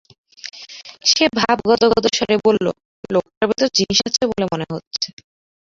সে 1.05 1.25
ভাব-গদগদ 1.37 2.05
স্বরে 2.11 2.35
বলল, 2.45 2.65
লোকটার 3.09 3.45
ভেতর 3.49 3.67
জিনিস 3.77 3.99
আছে 4.07 4.21
বলে 4.29 4.45
মনে 4.51 4.65
হচ্ছে। 4.71 5.07